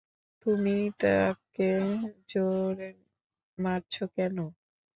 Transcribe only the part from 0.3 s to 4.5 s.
তুমি তাকে জোরে মারছো কেন?